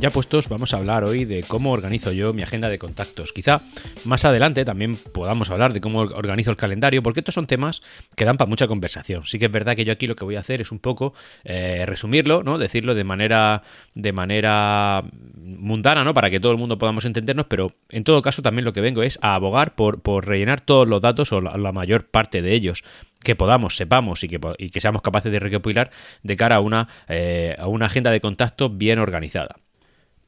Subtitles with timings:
[0.00, 3.34] Ya puestos, vamos a hablar hoy de cómo organizo yo mi agenda de contactos.
[3.34, 3.60] Quizá
[4.06, 7.82] más adelante también podamos hablar de cómo organizo el calendario, porque estos son temas
[8.16, 9.26] que dan para mucha conversación.
[9.26, 11.12] Sí que es verdad que yo aquí lo que voy a hacer es un poco
[11.44, 12.56] eh, resumirlo, ¿no?
[12.56, 13.62] Decirlo de manera,
[13.94, 15.04] de manera
[15.36, 16.14] mundana, ¿no?
[16.14, 19.02] Para que todo el mundo podamos entendernos, pero en todo caso también lo que vengo
[19.02, 22.84] es a abogar por, rellenar todos los datos o la, mayor parte de ellos
[23.22, 25.90] que podamos, sepamos y que, y que, seamos capaces de recopilar
[26.22, 29.56] de cara a una, eh, a una agenda de contacto bien organizada.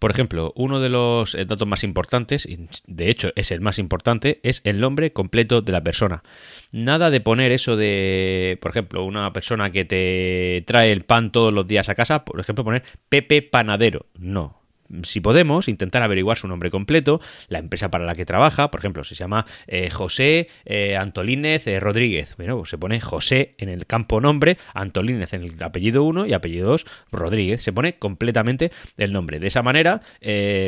[0.02, 3.78] Por ejemplo, uno de los eh, datos más importantes, y de hecho es el más
[3.78, 6.24] importante, es el nombre completo de la persona.
[6.72, 11.52] Nada de poner eso de, por ejemplo, una persona que te trae el pan todos
[11.52, 14.06] los días a casa, por ejemplo, poner Pepe Panadero.
[14.18, 14.61] No,
[15.02, 19.04] si podemos, intentar averiguar su nombre completo, la empresa para la que trabaja, por ejemplo,
[19.04, 22.34] si se llama eh, José eh, Antolínez eh, Rodríguez.
[22.36, 26.32] Bueno, pues se pone José en el campo nombre, Antolínez en el apellido 1 y
[26.34, 27.62] apellido 2 Rodríguez.
[27.62, 29.40] Se pone completamente el nombre.
[29.40, 30.02] De esa manera,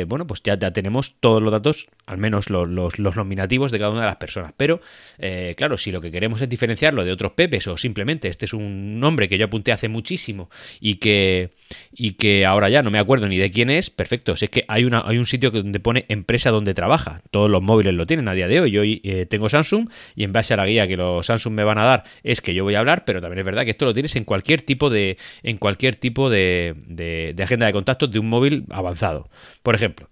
[0.07, 3.91] bueno, pues ya, ya, tenemos todos los datos, al menos los, los, nominativos de cada
[3.91, 4.53] una de las personas.
[4.57, 4.81] Pero,
[5.55, 8.99] claro, si lo que queremos es diferenciarlo de otros Pepes o simplemente este es un
[8.99, 11.51] nombre que yo apunté hace muchísimo y que,
[11.93, 14.85] y que ahora ya no me acuerdo ni de quién es, perfecto es que hay,
[14.85, 17.21] una, hay un sitio donde pone empresa donde trabaja.
[17.31, 18.71] Todos los móviles lo tienen a día de hoy.
[18.71, 21.77] Yo eh, tengo Samsung y en base a la guía que los Samsung me van
[21.77, 23.93] a dar es que yo voy a hablar, pero también es verdad que esto lo
[23.93, 28.29] tienes en cualquier tipo de, en cualquier tipo de, de, agenda de contactos de un
[28.29, 29.29] móvil avanzado.
[29.63, 30.09] Por ejemplo,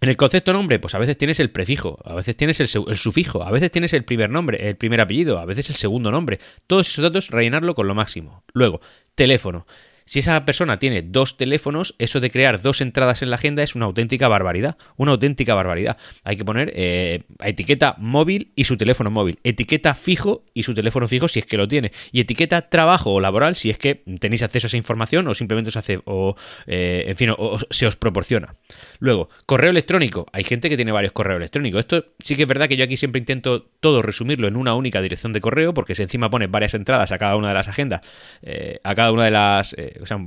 [0.00, 2.96] en el concepto nombre, pues a veces tienes el prefijo, a veces tienes el, el,
[2.96, 6.38] sufijo, a veces tienes el primer nombre, el primer apellido, a veces el segundo nombre.
[6.66, 8.44] Todos esos datos rellenarlo con lo máximo.
[8.52, 8.80] Luego,
[9.14, 9.66] teléfono.
[10.12, 13.74] Si esa persona tiene dos teléfonos, eso de crear dos entradas en la agenda es
[13.74, 14.76] una auténtica barbaridad.
[14.98, 15.96] Una auténtica barbaridad.
[16.22, 19.38] Hay que poner eh, etiqueta móvil y su teléfono móvil.
[19.42, 21.92] Etiqueta fijo y su teléfono fijo si es que lo tiene.
[22.10, 25.70] Y etiqueta trabajo o laboral si es que tenéis acceso a esa información o simplemente
[25.70, 26.36] os hace, o,
[26.66, 28.54] eh, en fin, o, se os proporciona.
[28.98, 30.26] Luego, correo electrónico.
[30.34, 31.80] Hay gente que tiene varios correos electrónicos.
[31.80, 35.00] Esto sí que es verdad que yo aquí siempre intento todo resumirlo en una única
[35.00, 38.02] dirección de correo porque si encima pones varias entradas a cada una de las agendas,
[38.42, 40.18] eh, a cada una de las o sea,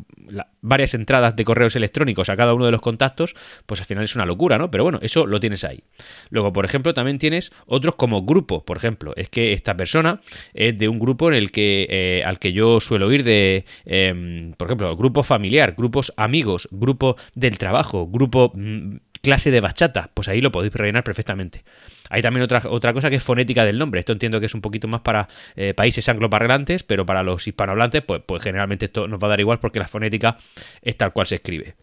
[0.61, 4.15] varias entradas de correos electrónicos a cada uno de los contactos, pues al final es
[4.15, 4.71] una locura, ¿no?
[4.71, 5.83] Pero bueno, eso lo tienes ahí.
[6.29, 10.21] Luego, por ejemplo, también tienes otros como grupos, por ejemplo, es que esta persona
[10.53, 14.53] es de un grupo en el que eh, al que yo suelo ir de, em,
[14.53, 20.27] por ejemplo, grupo familiar, grupos amigos, grupo del trabajo, grupo mm, clase de bachata, pues
[20.27, 21.63] ahí lo podéis rellenar perfectamente.
[22.09, 23.99] Hay también otra, otra cosa que es fonética del nombre.
[23.99, 28.03] Esto entiendo que es un poquito más para eh, países angloparlantes, pero para los hispanohablantes,
[28.03, 30.37] pues, pues generalmente esto nos va a dar igual porque la fonética
[30.81, 31.75] es tal cual se escribe.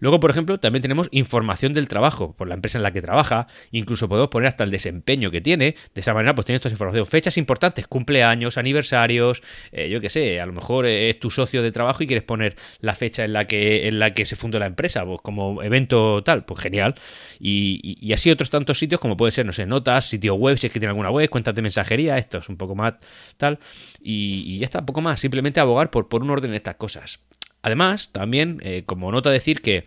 [0.00, 3.46] Luego, por ejemplo, también tenemos información del trabajo, por la empresa en la que trabaja,
[3.70, 7.36] incluso podemos poner hasta el desempeño que tiene, de esa manera pues tienes toda fechas
[7.36, 9.42] importantes, cumpleaños, aniversarios,
[9.72, 12.56] eh, yo qué sé, a lo mejor es tu socio de trabajo y quieres poner
[12.80, 16.22] la fecha en la que, en la que se fundó la empresa, pues como evento
[16.22, 16.94] tal, pues genial.
[17.40, 20.72] Y, así otros tantos sitios como pueden ser, no sé, notas, sitio web, si es
[20.72, 22.94] que tiene alguna web, cuentas de mensajería, esto es un poco más
[23.36, 23.58] tal,
[24.00, 27.20] y, ya está, un poco más, simplemente abogar por, por un orden de estas cosas.
[27.62, 29.86] Además, también, eh, como nota decir que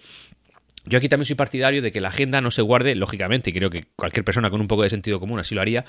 [0.85, 3.69] yo aquí también soy partidario de que la agenda no se guarde, lógicamente, y creo
[3.69, 5.85] que cualquier persona con un poco de sentido común así lo haría,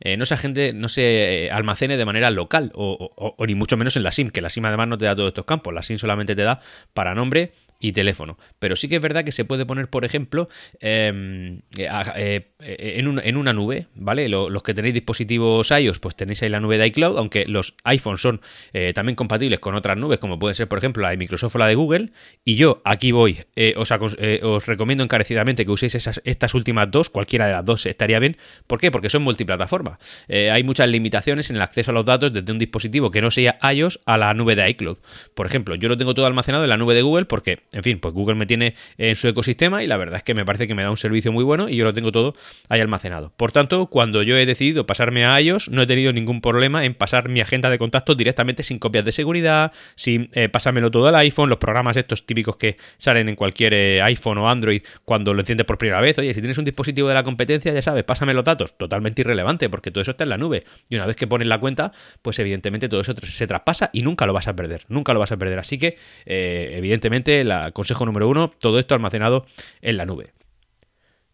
[0.00, 3.96] eh, no, se agende, no se eh, almacene de manera local, o, ni mucho menos
[3.96, 5.96] en la SIM, que la SIM además no te da todos estos campos, la SIM
[5.96, 6.60] solamente te da
[6.92, 8.38] para nombre y teléfono.
[8.58, 10.48] Pero sí que es verdad que se puede poner, por ejemplo,
[10.80, 14.28] em, eh, eh, en, una nube, ¿vale?
[14.28, 18.20] los que tenéis dispositivos iOS, pues tenéis ahí la nube de iCloud, aunque los iPhones
[18.20, 18.40] son
[18.72, 21.58] eh, también compatibles con otras nubes, como puede ser, por ejemplo, la de Microsoft o
[21.58, 22.10] la de Google.
[22.44, 23.44] Y yo aquí voy,
[23.76, 28.18] os, os, recomiendo encarecidamente que uséis esas, estas últimas dos, cualquiera de las dos estaría
[28.18, 28.36] bien.
[28.66, 28.90] ¿Por qué?
[28.90, 29.98] Porque son multiplataforma.
[30.28, 33.58] hay muchas limitaciones en el acceso a los datos desde un dispositivo que no sea
[33.72, 34.98] iOS a la nube de iCloud.
[35.34, 37.98] Por ejemplo, yo lo tengo todo almacenado en la nube de Google porque en fin,
[37.98, 40.74] pues Google me tiene en su ecosistema y la verdad es que me parece que
[40.74, 42.34] me da un servicio muy bueno y yo lo tengo todo
[42.68, 43.32] ahí almacenado.
[43.36, 46.94] Por tanto, cuando yo he decidido pasarme a iOS, no he tenido ningún problema en
[46.94, 51.16] pasar mi agenda de contactos directamente sin copias de seguridad, sin eh, pasármelo todo al
[51.16, 55.40] iPhone, los programas estos típicos que salen en cualquier eh, iPhone o Android cuando lo
[55.40, 56.16] enciendes por primera vez.
[56.18, 58.78] Oye, si tienes un dispositivo de la competencia, ya sabes, pásame los datos.
[58.78, 60.64] Totalmente irrelevante porque todo eso está en la nube.
[60.88, 61.92] Y una vez que pones la cuenta,
[62.22, 64.82] pues evidentemente todo eso se traspasa y nunca lo vas a perder.
[64.88, 65.58] Nunca lo vas a perder.
[65.58, 69.46] Así que, eh, evidentemente, la consejo número uno, todo esto almacenado
[69.82, 70.32] en la nube.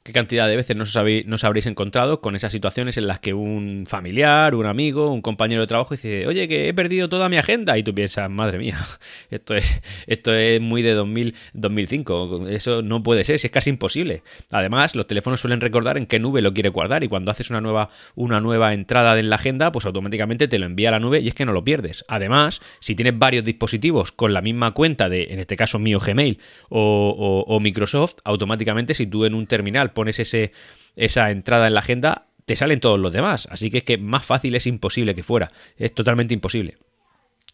[0.02, 3.34] Qué cantidad de veces no os, habéis, habréis encontrado con esas situaciones en las que
[3.34, 7.36] un familiar, un amigo, un compañero de trabajo dice, oye, que he perdido toda mi
[7.36, 7.76] agenda.
[7.76, 8.78] Y tú piensas, madre mía,
[9.30, 12.48] esto es, esto es muy de 2000, 2005.
[12.48, 14.22] Eso no puede ser, es casi imposible.
[14.50, 17.60] Además, los teléfonos suelen recordar en qué nube lo quiere guardar y cuando haces una
[17.60, 21.20] nueva, una nueva entrada en la agenda, pues automáticamente te lo envía a la nube
[21.20, 22.06] y es que no lo pierdes.
[22.08, 26.38] Además, si tienes varios dispositivos con la misma cuenta de, en este caso mío Gmail
[26.70, 30.52] o Microsoft, automáticamente si tú en un terminal pones ese,
[30.96, 33.48] esa entrada en la agenda, te salen todos los demás.
[33.50, 35.50] Así que es que más fácil es imposible que fuera.
[35.76, 36.78] Es totalmente imposible.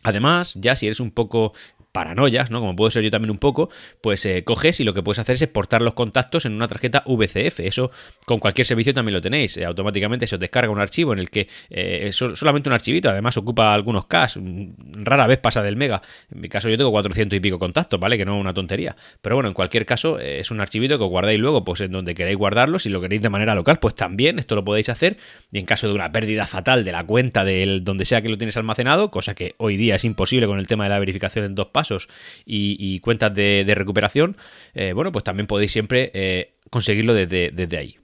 [0.02, 1.52] Además, ya si eres un poco
[1.96, 2.60] paranoias, ¿no?
[2.60, 3.70] Como puedo ser yo también un poco,
[4.02, 7.02] pues eh, coges y lo que puedes hacer es exportar los contactos en una tarjeta
[7.06, 7.60] VCF.
[7.60, 7.90] Eso
[8.26, 9.56] con cualquier servicio también lo tenéis.
[9.56, 13.08] Eh, automáticamente se os descarga un archivo en el que eh, es solamente un archivito,
[13.08, 14.28] además ocupa algunos K,
[15.04, 16.02] rara vez pasa del mega.
[16.30, 18.18] En mi caso yo tengo 400 y pico contactos, ¿vale?
[18.18, 18.94] Que no es una tontería.
[19.22, 22.14] Pero bueno, en cualquier caso es un archivito que os guardáis luego, pues en donde
[22.14, 22.78] queréis guardarlo.
[22.78, 25.16] Si lo queréis de manera local, pues también esto lo podéis hacer.
[25.50, 28.36] Y en caso de una pérdida fatal de la cuenta del donde sea que lo
[28.36, 31.54] tienes almacenado, cosa que hoy día es imposible con el tema de la verificación en
[31.54, 31.85] dos pasos
[32.44, 34.36] y, cuentas de, recuperación,
[34.74, 37.98] eh, bueno, pues también podéis siempre eh, conseguirlo desde, desde ahí.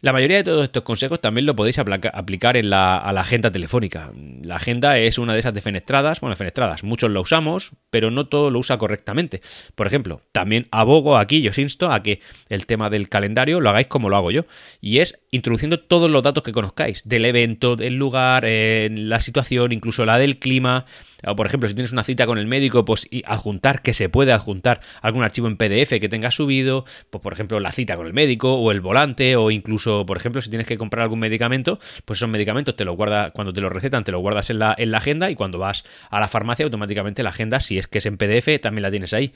[0.00, 3.50] La mayoría de todos estos consejos también lo podéis aplicar en la, a la agenda
[3.50, 4.12] telefónica.
[4.42, 8.50] La agenda es una de esas defenestradas, bueno, defenestradas, muchos lo usamos, pero no todo
[8.50, 9.40] lo usa correctamente.
[9.74, 13.70] Por ejemplo, también abogo aquí, yo os insto a que el tema del calendario lo
[13.70, 14.44] hagáis como lo hago yo,
[14.80, 19.72] y es introduciendo todos los datos que conozcáis, del evento, del lugar, eh, la situación,
[19.72, 20.86] incluso la del clima,
[21.24, 24.32] o por ejemplo, si tienes una cita con el médico, pues adjuntar, que se puede
[24.32, 28.12] adjuntar algún archivo en PDF que tengas subido, pues por ejemplo, la cita con el
[28.12, 32.18] médico o el volante, o incluso, por ejemplo, si tienes que comprar algún medicamento, pues
[32.18, 34.90] esos medicamentos te los guarda, cuando te los recetan, te los guardas en la, en
[34.90, 38.06] la agenda y cuando vas a la farmacia, automáticamente la agenda, si es que es
[38.06, 39.32] en PDF, también la tienes ahí.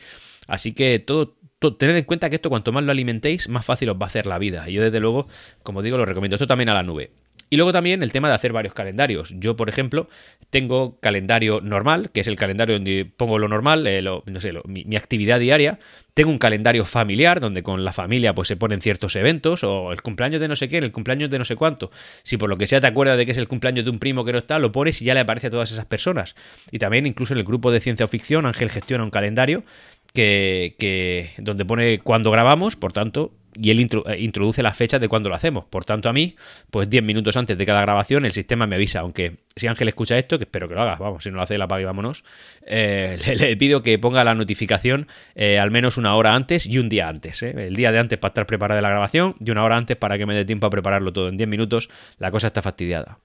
[0.47, 1.37] Así que todo,
[1.79, 4.26] tened en cuenta que esto cuanto más lo alimentéis, más fácil os va a hacer
[4.26, 4.69] la vida.
[4.69, 5.29] Y yo desde luego,
[5.62, 6.37] como digo, lo recomiendo.
[6.37, 7.11] Esto también a la nube.
[7.52, 9.35] Y luego también el tema de hacer varios calendarios.
[9.37, 10.08] Yo, por ejemplo,
[10.50, 14.94] tengo calendario normal, que es el calendario donde pongo lo normal, eh, no sé, mi,
[14.94, 15.81] actividad diaria.
[16.14, 20.00] Tengo un calendario familiar, donde con la familia pues se ponen ciertos eventos, o el
[20.00, 21.91] cumpleaños de no sé qué, el cumpleaños de no sé cuánto.
[22.23, 24.25] Si por lo que sea te acuerdas de que es el cumpleaños de un primo
[24.25, 26.37] que no está, lo pones y ya le aparece a todas esas personas.
[26.70, 29.64] Y también incluso en el grupo de ciencia o ficción, Ángel gestiona un calendario
[30.12, 35.08] que, que donde pone cuándo grabamos, por tanto, y él eh, introduce las fechas de
[35.08, 35.64] cuando lo hacemos.
[35.64, 36.37] Por tanto, a mí,
[36.70, 39.00] pues 10 minutos antes de cada grabación, el sistema me avisa.
[39.00, 41.58] Aunque si Ángel escucha esto, que espero que lo haga, vamos, si no lo hace,
[41.58, 42.25] la apague y vámonos,
[42.67, 46.88] eh, le, pido que ponga la notificación eh, al menos una hora antes y un
[46.88, 47.43] día antes.
[47.43, 50.26] El día de antes para estar preparada la grabación y una hora antes para que
[50.26, 51.29] me dé tiempo a prepararlo todo.
[51.29, 53.19] En 10 minutos la cosa está fastidiada.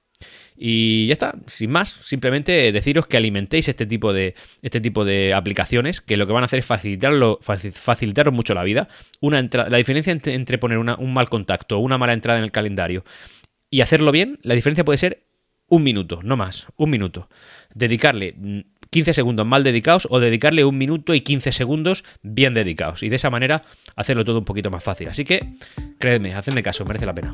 [0.58, 5.34] Y ya está, sin más, simplemente deciros que alimentéis este tipo de, este tipo de
[5.34, 8.88] aplicaciones que lo que van a hacer es facilitaros mucho la vida.
[9.20, 13.04] Una la diferencia entre, poner un mal contacto o una mala entrada en el calendario
[13.70, 15.24] y hacerlo bien, la diferencia puede ser
[15.68, 17.28] un minuto, no más, un minuto.
[17.74, 18.36] Dedicarle
[18.90, 23.04] 15 segundos mal dedicados o dedicarle un minuto y 15 segundos bien dedicados.
[23.04, 23.64] Y de esa manera
[23.96, 25.10] hacerlo todo un poquito más fácil.
[25.10, 25.56] Así que,
[26.00, 27.34] créedme, hacedme caso, merece la pena.